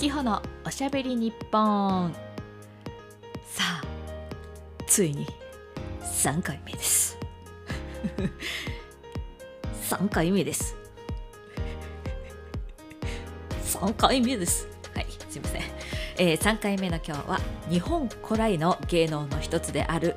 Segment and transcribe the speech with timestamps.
[0.00, 2.10] キホのおしゃべり日本。
[3.44, 3.84] さあ
[4.86, 5.26] ついに
[6.00, 7.18] 3回目です。
[9.90, 10.74] 3回目です。
[13.62, 14.66] 3回目です。
[14.94, 15.62] はいすいません、
[16.16, 17.38] えー、3回目の今日は
[17.68, 20.16] 日本古来の芸能の一つである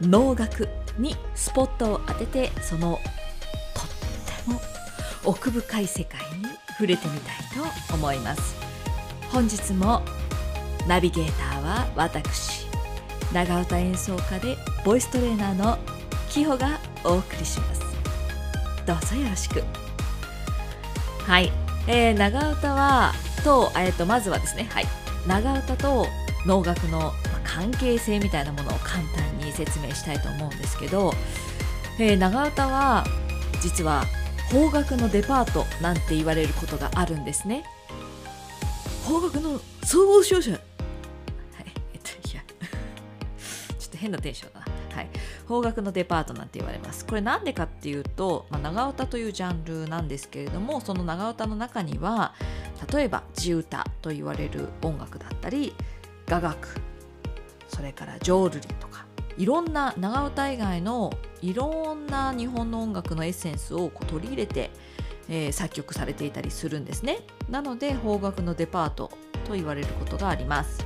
[0.00, 0.68] 能楽
[0.98, 2.98] にスポットを当ててその
[3.72, 3.86] とっ
[4.44, 4.60] ても
[5.24, 7.36] 奥深い世界に触れてみたい
[7.88, 8.69] と思います。
[9.32, 10.02] 本日も
[10.88, 12.66] ナビゲーターは私
[13.32, 15.78] 長唄演奏家でボイストレーナーの
[16.28, 17.80] キホがお送りします。
[18.84, 19.62] どうぞよろしく。
[21.28, 21.52] はい、
[21.86, 23.12] えー、長唄は
[23.44, 24.86] と,、えー、とまずはですねはい。
[25.28, 26.06] 長唄と
[26.44, 27.12] 能楽の
[27.44, 31.12] 関係性みたいなものを簡単に説明したいと思うんですけど、
[32.00, 33.04] えー、長唄は
[33.62, 34.02] 実は
[34.50, 37.62] 邦楽のデパートなんて言われることがあるんですね。
[39.10, 40.52] 邦楽の総合商社。
[40.52, 40.60] はい。
[41.92, 42.42] えっといや。
[43.76, 44.66] ちょっと変なテンションだな。
[44.94, 45.10] はい。
[45.48, 47.04] 邦楽のデパートなんて言われます。
[47.04, 52.34] これなんでかっていうと、まあ、長唄というジャンルなんですけれどもその長唄の中には
[52.92, 55.74] 例えば地唄と言われる音楽だったり
[56.26, 56.80] 雅楽
[57.66, 64.70] それから浄瑠璃とかいろんな長唄以外のいろんな日本の音楽のエッセンスをこう取り入れて、
[65.30, 67.20] えー、作曲されていたりするんですね。
[67.48, 69.10] なので邦楽のデパート
[69.46, 70.84] と言われることがあります。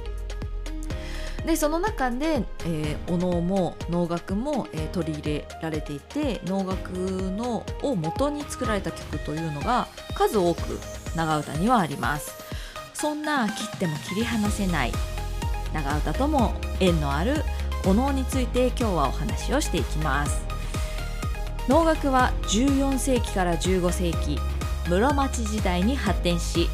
[1.45, 10.79] でその中で、えー、お能も能楽も、えー、取り入れられていて能楽のを元に作られた曲というのが数多く
[11.15, 12.33] 長唄にはあります。
[12.95, 14.93] そんな切っても切り離せない
[15.75, 17.43] 長唄とも縁のある
[17.87, 20.54] お能について今日はお話をしていきます。
[21.69, 24.39] 能楽は14世紀から15世紀
[24.89, 26.69] 室町時代に発展し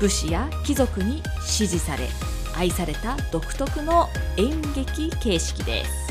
[0.00, 2.08] 武士や貴族に支持され
[2.56, 6.02] 愛された独特の演劇形式です。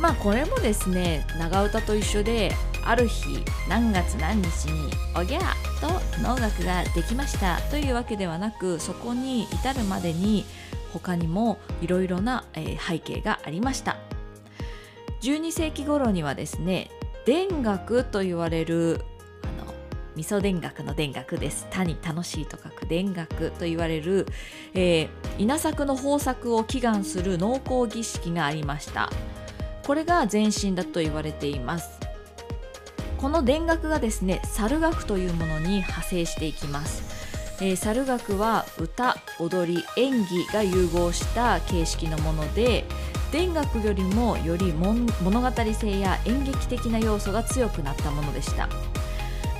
[0.00, 2.52] まあこれもですね長唄と一緒で
[2.84, 10.44] ある日何月何日におぎゃーと能楽ができましたというわけではなくそこに至るまでに
[10.92, 13.98] 他にもいろいろな、え背景がありました。
[15.20, 16.90] 12世紀頃にはですね
[17.26, 19.00] 田楽と言われる
[19.42, 19.74] あの
[20.16, 21.66] 味噌田楽の田楽です。
[21.70, 24.26] 他に楽しいと書く田楽と言われる、
[24.74, 25.08] えー、
[25.38, 29.10] 稲作の豊作を祈願する農耕儀式がありました。
[29.86, 31.98] これが前身だと言われています。
[33.18, 37.02] この田楽がですね猿楽というものに派生していきます。
[37.60, 42.84] えー、猿楽は歌踊り演技が融合した形式のもので
[43.32, 45.06] 田楽よりもより物
[45.40, 48.68] 語性や演劇的な要素が強くなったものでした。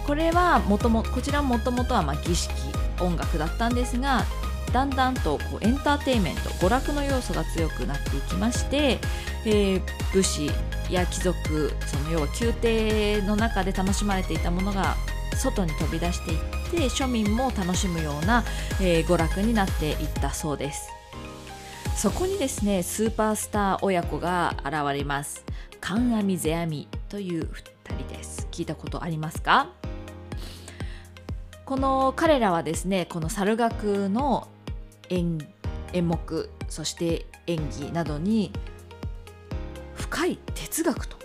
[0.09, 2.51] これはもともこちらもともとはま儀式
[2.99, 4.25] 音楽だったんですが
[4.73, 8.99] だんだんとこうエンターテインメント娯楽の要素が強くなっていきまして、
[9.45, 9.83] えー、
[10.15, 10.51] 武士
[10.91, 14.97] や貴族その要は宮廷の中で楽しまれていたものが
[15.37, 16.39] 外に飛び出していっ
[16.71, 18.45] て庶民も楽しむような、
[18.81, 20.98] えー、娯楽になっていったそうです。
[21.99, 25.45] そこにですねスーパースター親子が現れます。
[25.81, 27.49] 観阿弥世阿弥という2
[27.99, 28.47] 人です。
[28.53, 29.73] 聞いたことありますか？
[31.65, 34.47] この彼らはですねこの猿楽の
[35.09, 35.39] 演
[35.93, 38.53] 演目そして演技などに
[39.97, 41.17] 深い哲学と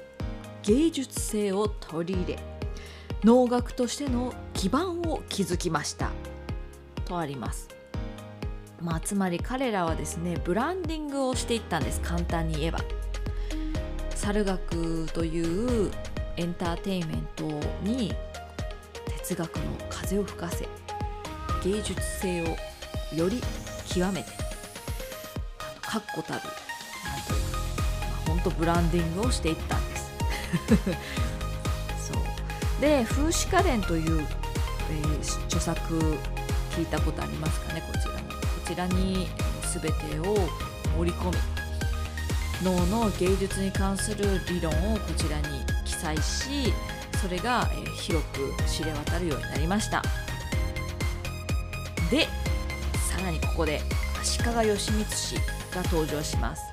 [0.63, 2.39] 芸術性を取り入れ
[3.23, 6.09] 能楽としての基盤を築きました。
[7.05, 7.69] とあります、
[8.83, 12.01] まあ、つまり彼らはですねブランディングをしていったんです。
[12.01, 12.79] 簡単に言えば。
[14.23, 15.91] 猿楽という
[16.37, 17.43] エンターテインメント
[17.83, 18.13] に
[19.05, 20.67] 哲学の風を吹かせ
[21.61, 22.45] 芸術性を
[23.13, 23.41] より
[23.85, 24.29] 極めて
[25.81, 30.11] 確固たるなんというか、まあ、本当ブランディングをしていったんです。
[32.13, 32.81] そう。
[32.81, 34.25] で「風刺家電」という、
[34.89, 36.17] えー、著作
[36.71, 38.21] 聞いたことありますかねこちらに。
[38.29, 39.27] こちらに
[39.73, 40.35] 全てを
[40.97, 41.37] 盛り込み
[42.63, 46.73] 脳の芸術に関する理論をこちらに記載し
[47.21, 47.65] それが、
[48.01, 50.01] 広く知れ渡るようになりました。
[52.11, 52.27] で
[53.09, 53.79] さらにここで
[54.21, 55.35] 足利義満氏
[55.73, 56.63] が登場します。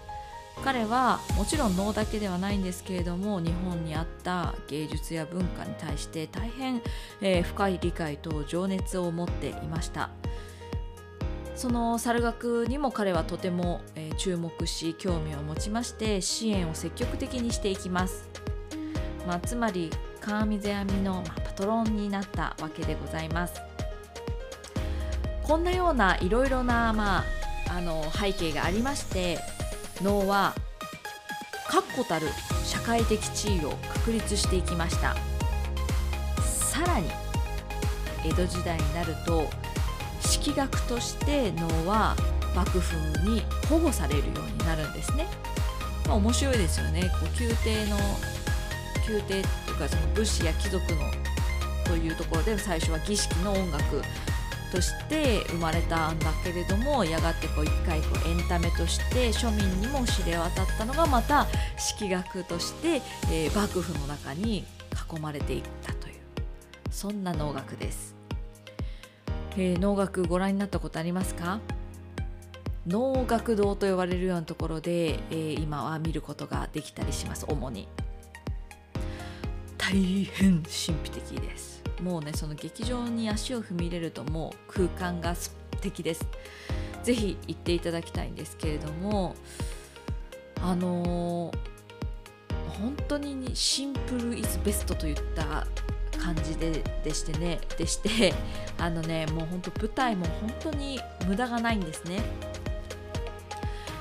[0.65, 6.83] 彼はもちろん能だけではないんですけれども日本にあった芸術や文化に対して大変、
[7.23, 10.11] えー、深い理解と情熱を持っていました。
[11.61, 18.31] その猿楽にも彼はとても、えー、注目し興味を持ちまして支援を積極的にしていきます、
[19.27, 19.91] まあ、つまり
[20.23, 23.61] 川見世阿弥の、まあ、パトロンになったわけでございます。
[25.43, 27.25] こんなようないろいろな、まあ、
[27.77, 29.39] あの背景がありまして
[30.01, 30.55] 能は
[31.69, 32.29] 確固たる
[32.65, 35.15] 社会的地位を確立していきました。
[36.43, 37.11] さらに
[38.25, 39.51] 江戸時代になると
[40.49, 42.17] 学として能は
[42.55, 42.97] 幕府
[43.29, 45.27] に保護されるようになるんですね、
[46.07, 47.11] まあ、面白いですよね。
[47.21, 47.97] こう宮廷の
[49.09, 49.43] 宮廷という
[49.79, 51.01] かその武士や貴族の
[51.85, 54.03] というところで最初は儀式の音楽
[54.71, 61.47] として生まれたんだけれどもやがてこう一回こうエンタメとして庶民にも知れ渡ったのがまた
[61.77, 63.03] 式学として、
[63.33, 64.65] えー、幕府の中に
[65.13, 66.15] 囲まれていったという
[66.91, 68.15] そんな能楽です、
[69.63, 71.61] えー、能楽ご覧になったことありますか？
[72.87, 77.87] 能楽堂と呼ばれるようなところで、えー、今は見ることができたりします主に。
[79.77, 79.93] 大
[80.25, 81.83] 変神秘的です。
[82.01, 85.51] もうねその劇場に足を踏み入れるともう空間が素
[85.83, 86.27] 敵です。
[87.03, 89.35] ぜひ行っていただきたいんですけれども
[90.63, 95.67] あのー、本当にシンプルイズベストといった
[96.23, 98.35] 感じででしてねでして
[98.79, 102.21] あのねもう本当舞台も本当に無駄がないんですね。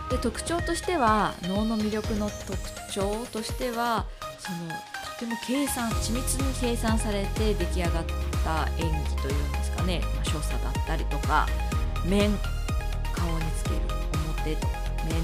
[0.10, 2.58] で特徴としては能の魅力の特
[2.92, 4.06] 徴としては
[4.40, 4.70] その
[5.20, 8.06] とても計算緻密に計算されて出来上がっ
[8.44, 11.46] た演技というんですかね、まあ、所作だったりとか
[12.06, 12.36] 面
[13.14, 13.76] 顔につける
[14.46, 14.58] 表
[15.14, 15.22] 面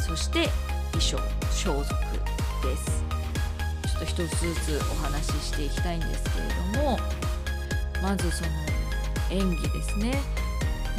[0.00, 0.48] そして
[0.92, 1.18] 衣装
[1.50, 2.00] 装束
[2.62, 3.19] です。
[4.00, 6.98] と一つずつお話ししていきたいんですけれども
[8.02, 8.50] まずその
[9.30, 10.18] 演技ですね。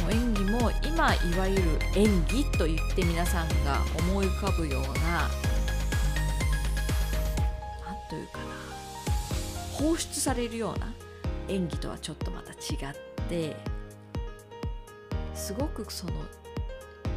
[0.00, 1.62] もう演技も今いわゆる
[1.94, 5.28] 演技と言って皆さんが思い浮かぶような
[7.84, 8.44] 何というかな
[9.72, 10.92] 放出されるような
[11.48, 12.94] 演技とはちょっとまた違っ
[13.28, 13.54] て
[15.34, 16.12] すごくその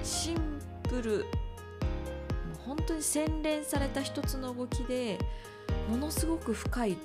[0.03, 0.35] シン
[0.83, 1.25] プルもう
[2.67, 5.17] 本当に洗練された一つの動きで
[5.89, 6.97] ものすごく深い、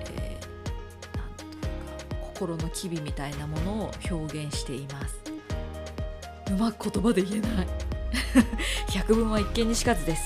[0.00, 5.20] えー、なんというか心の機微みたいなものを表現しています。
[6.50, 7.66] うまく言葉で言えない。
[8.92, 10.22] 百聞は一見にしかずです。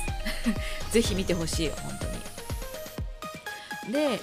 [0.91, 1.93] ぜひ見てほしい本
[3.85, 3.93] 当に。
[3.93, 4.21] で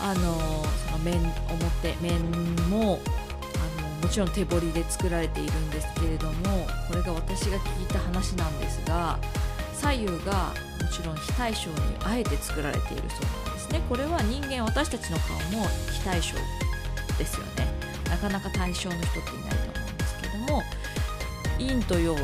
[0.00, 1.16] あのその面
[1.48, 2.20] 表面
[2.70, 3.00] も
[3.78, 9.18] あのもちろん手彫りで作られているんですけれどもこれが私が聞いた話なんですが
[9.80, 13.80] 左右がもちろん非対称にあえて作られているそうなんですね。
[13.88, 16.36] これは人間私たちの顔も非対称
[17.18, 17.66] ですよね。
[18.08, 20.62] なかなか対称の人っていないと思うんですけども
[21.58, 22.22] 陰と陽で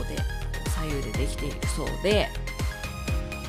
[0.75, 2.29] 左右でできているそうで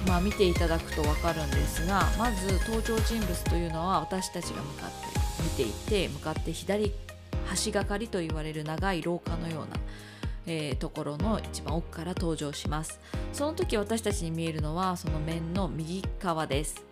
[0.08, 6.94] まあ、見ていただくと分かるんですがまず登場人物というのは私たちが向かって見ていて向かって左
[7.46, 9.78] 端がかりと言われる長い廊下のような、
[10.48, 13.00] えー、ところの一番奥から登場します。
[13.34, 16.84] その時私たちに見えるのはその面の右側です。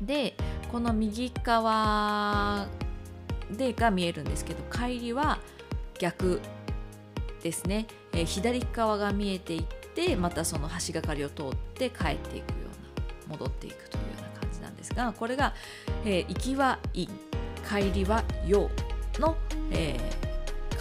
[0.00, 0.34] で
[0.72, 2.66] この右側
[3.50, 5.38] でが見えるんですけど帰りは
[5.98, 6.40] 逆
[7.42, 12.56] ですね、えー、左側が見えていててまたその橋がかりを通って帰っていくよ
[13.28, 15.54] うな戻っていくというような感じなんですがこれが、
[16.04, 17.08] えー、行きは陰
[17.68, 18.70] 帰りは陽
[19.18, 19.36] の、
[19.70, 20.31] えー、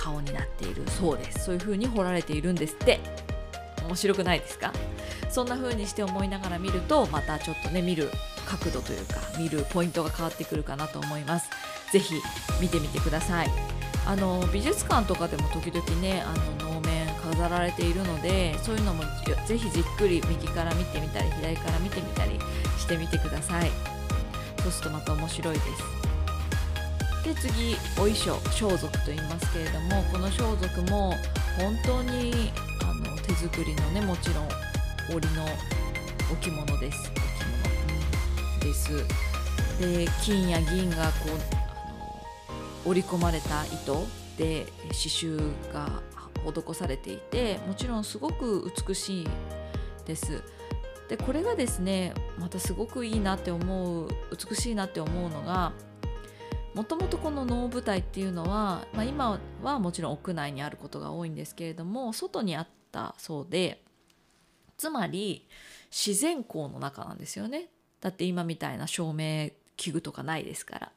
[0.01, 0.83] 顔になっている。
[0.89, 1.45] そうです。
[1.45, 2.99] そういう風に彫られているんですって。
[3.85, 4.71] 面白くないですか？
[5.29, 8.09] そんな風にして思いながら見るとまたちょっとね見る
[8.45, 11.49] 角度というか見るポイントが変わってくるかなと思います。
[11.91, 12.15] 是非
[12.61, 13.49] 見てみてください。
[14.05, 19.03] あの美術館とかでも時々ねあの能面飾られているのでそういうのも
[19.45, 22.39] ぜひじっくり右から見てみたり左から見てみたり
[22.77, 23.71] してみてください。
[24.61, 26.00] そうするとまた面白いです。
[27.23, 31.13] で次お衣装装束と言いますけれどもこの装束も
[31.57, 32.51] 本当に
[32.81, 34.47] あの手作りのねもちろん
[35.15, 35.45] 織の
[36.31, 37.11] 置物です。
[38.57, 39.05] 置物です。
[39.79, 42.25] で金や銀がこうあの
[42.85, 44.05] 織り込まれた糸
[44.37, 46.01] で刺繍が
[46.43, 49.27] 施されていてもちろんすごく美しい
[50.05, 50.41] です。
[51.07, 54.07] でこれがですねまたすごくいいなって思う
[54.49, 55.73] 美しいなって思うのが
[56.73, 63.83] もともとこの能舞台っていうのは、まあ、今はもちろん屋内にあることが多いんですけれども外にあったそうで
[64.77, 65.47] つまり
[65.91, 67.67] 自然光の中なんですよね。
[67.99, 70.91] だって今みたいな照明器具とかないですから。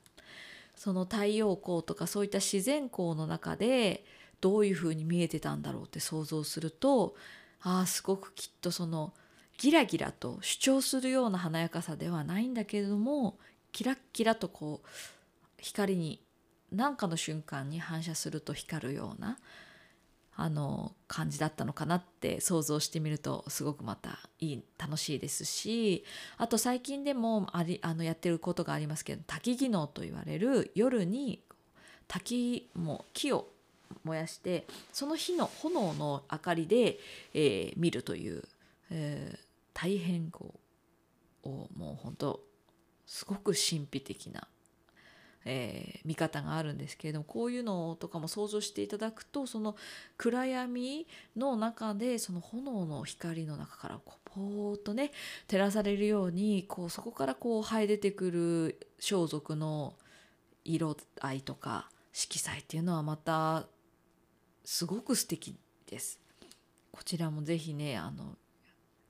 [0.77, 4.05] その太陽光とかそういった自然光の中で
[4.41, 7.15] どういうふうに見えてたんだろうって想像すると
[7.63, 9.13] ああすごくきっとその
[9.57, 13.39] ギラギラと主張するような華やかさではないんだけれども
[13.73, 14.89] キラッキラとこう
[15.65, 16.21] 光に
[16.71, 19.39] 何かの瞬間に反射すると光るような
[20.37, 26.05] あの感じだったのかなって想像してみるとすごくまたいい楽しいですし
[26.37, 31.41] あと最近でもありあのやってることがありますけど滝技能と言われる夜に
[32.09, 33.49] 滝も木を
[34.03, 36.99] 燃やしてその火の炎の明かりで、
[37.33, 38.43] えー、見るという、
[38.91, 39.39] えー、
[39.73, 40.55] 大変こ
[41.45, 42.41] うもう本当
[43.07, 44.47] すごく神秘的な
[45.45, 49.77] えー、見方があるんですけれどもこういうのとかも想像していただくとその
[50.17, 55.13] 暗闇の中でその炎の光の中からこうポーッとね
[55.47, 59.95] 照らされるようにこうそこからこう生え出てくる装束の
[60.65, 63.67] 色合いとか色彩っていうのはまた
[64.65, 65.55] すごく素敵
[65.87, 66.19] です。
[66.91, 68.37] こちらもぜひねあの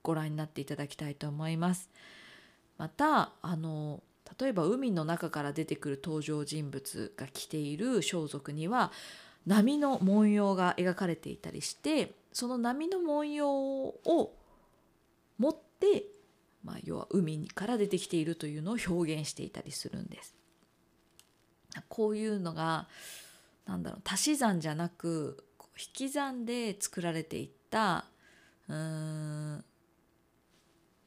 [0.03, 1.91] ご覧になっていただきたいと思います。
[2.77, 4.03] またあの
[4.39, 8.91] 例えば海の中から出てくる登場人物が着ている装束には
[9.47, 14.35] 波の文様が描かれていたりしてその波の文様を
[15.39, 16.05] 持って、
[16.65, 20.35] まあ、要は海から出てきているというのを表現していたりするんです。
[21.89, 22.89] こういうのが
[23.67, 25.45] なんだろう足し算じゃなく
[25.77, 28.05] 引き算で作られていった
[28.69, 29.65] うーん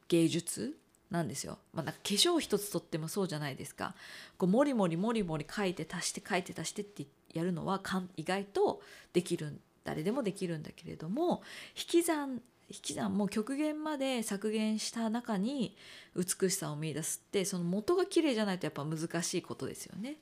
[0.10, 0.78] 芸術
[1.10, 1.60] なんですよ。
[1.74, 3.96] まあ、なんか化粧一つとってもそうじゃないですか。
[4.38, 7.82] こうもりもりもりもり書いて足して書いて足してってやるのは
[8.18, 8.82] 意外と
[9.14, 11.42] できる誰でもできるんだけれども
[11.76, 15.78] 引き算引き算もう極限まで削減した中に
[16.16, 20.18] 美しさを見出すってその元が綺麗じゃないとやっぱ難しいことですよね。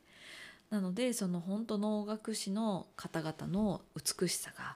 [0.69, 4.75] なのでその本当能楽師の方々の美しさが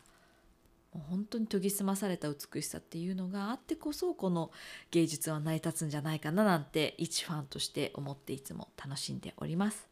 [0.94, 4.52] もう本当に研ぎ澄まされた美しさっていうのがあってこそこの
[4.92, 9.88] 芸術は成り立つんじゃないかななんて一ファンとして思っていつも楽しんでおります。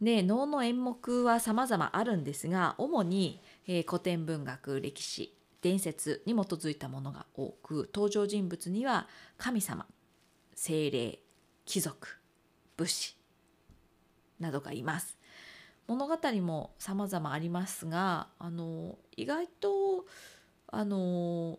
[0.00, 9.86] で能の演目は様々あるんですが主に、えー、古典文学歴史伝説に基づいたものが多く登場人物には神様
[10.54, 11.18] 精霊
[11.66, 12.16] 貴族
[12.78, 13.14] 武士
[14.40, 15.19] などがいます。
[15.90, 20.06] 物語も様々ありますがあの意外と
[20.68, 21.58] あの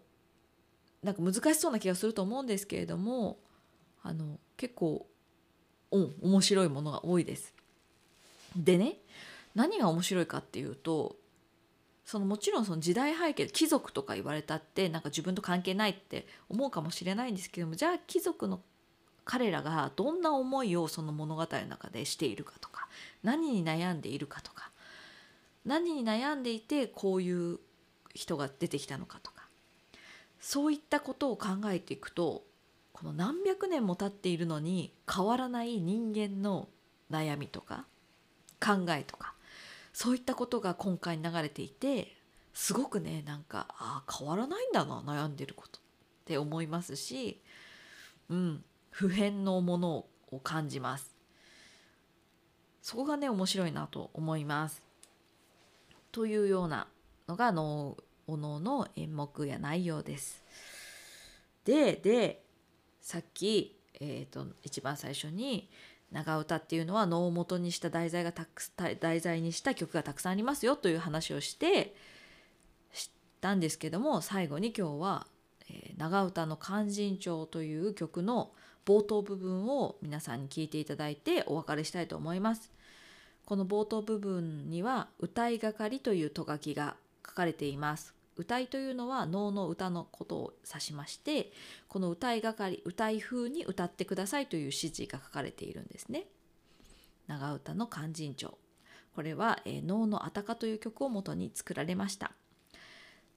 [1.04, 3.40] なんか難しそうな気がすると思うんですけれども
[4.02, 5.06] あの結構
[5.92, 7.54] うん面白いものが多いです。
[8.56, 9.00] でね
[9.54, 11.18] 何が面白いかっていうと
[12.06, 18.62] そのもちろんその時代背景貴族とか言われたってなんか自分と関係ないって思うかもしれないんですけどもじゃあ貴族の
[19.26, 22.88] 彼らがどんな思いをその物語の中でしているかとか
[23.24, 24.72] 何に悩んでいるかとか
[25.66, 27.60] 何に悩んでいてこういう
[28.14, 29.44] 人が出てきたのかとか
[30.40, 32.44] そういったことを考えていくと
[32.94, 36.68] この何百年も経っているのに変わらない人間の
[37.12, 37.86] 悩みとか
[38.60, 39.34] 考えとか
[39.94, 42.16] そういったことが今回流れていて
[42.54, 45.82] すごくねなんかああ変わらないんだな悩んでることっ
[46.26, 47.40] て思いますし
[48.30, 48.64] うん。
[48.92, 51.16] 普遍のものを感じます。
[52.82, 54.82] そこがね面白いなと思います。
[56.12, 56.88] というような
[57.28, 60.44] のが能おのの演目や内容です。
[61.66, 62.44] でで
[63.02, 65.70] さっき、えーと、一番最初に
[66.12, 68.62] 長唄っていうのは能を元にした題材がたく
[69.00, 71.96] 題材にした曲がたくさんありますよという話をして
[72.94, 75.28] 知ったんですけども最後に今日は、
[75.70, 78.52] えー、長唄の「勧進帳」という曲の
[78.86, 82.72] 冒頭部分を皆さんに聞いていただいてお別れしたいと思います。
[83.46, 86.96] この冒頭部分には歌いがかりというと書きが
[87.26, 88.14] 書かれています。
[88.38, 91.52] 歌いというのは能の歌のことを指しまして
[91.90, 96.26] この歌いがかり歌い風に歌ってくださいという指示が書かれているんですね。
[97.28, 98.58] 長唄の勧進帳
[99.16, 102.32] これは、えー、能のあたかという曲をもとに作られました。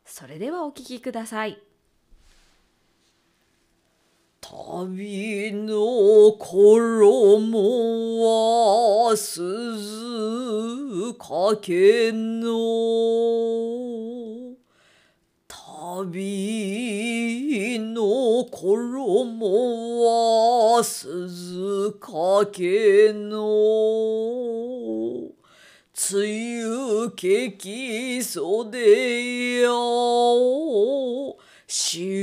[0.04, 1.58] それではお聴きください。
[4.46, 12.52] 旅の衣は鈴かけの。
[15.48, 23.38] 旅の衣は鈴かけの。
[26.12, 29.70] 梅雨けき袖や
[31.66, 32.13] し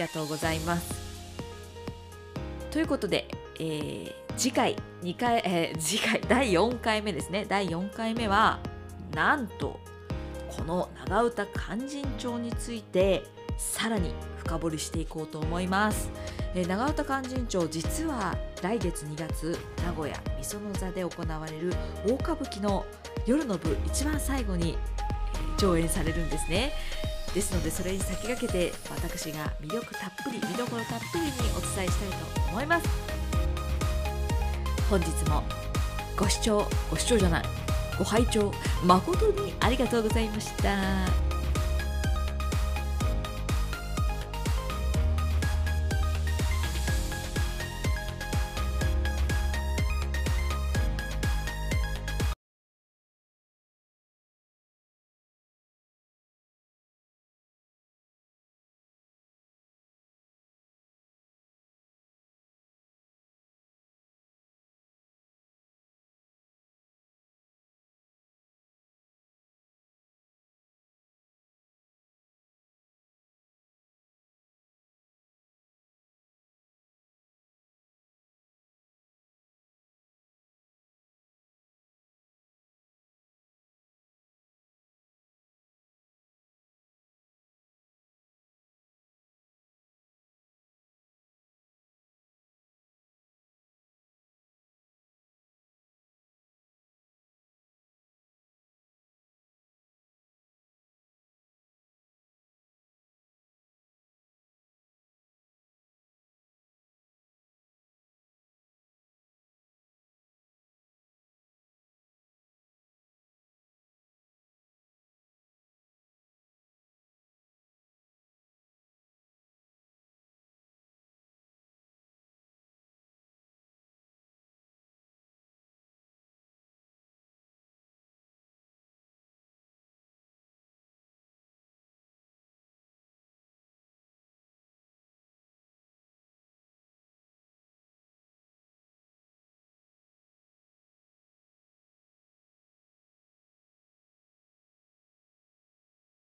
[0.00, 1.00] がとうございます。
[2.70, 3.28] ということで、
[3.58, 7.46] えー、次回2回、えー、次回第4回目ですね。
[7.48, 8.58] 第4回目は
[9.14, 9.80] なんと
[10.56, 13.24] この長唄勧進帳について
[13.56, 16.10] さらに深掘りしていこうと思います、
[16.54, 21.72] えー長唄勧進帳実は来月2月名古屋みその座で行われる
[22.06, 22.84] 大歌舞伎の
[23.26, 24.76] 夜の部一番最後に、
[25.58, 26.72] 上演されるんですね。
[27.34, 32.88] ですのでそれに先駆けて私が魅力たっぷり見どころたっぷりにお伝えしたいと思います。
[34.90, 35.44] 本日も
[36.18, 37.44] ご視聴ご視聴じゃない
[37.96, 38.52] ご拝聴
[38.84, 41.29] 誠にありがとうございました。